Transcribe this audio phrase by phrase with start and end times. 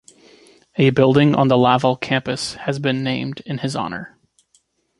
[0.77, 4.17] A building on the Laval campus has been named in his honour.